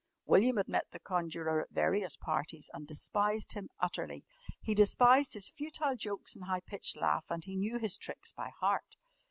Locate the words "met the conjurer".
0.67-1.61